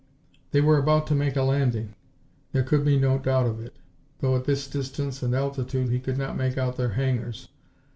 [0.49, 1.93] They were about to make a landing!
[2.53, 3.75] There could be no doubt of it,
[4.19, 7.49] though at this distance and altitude he could not make out their hangars.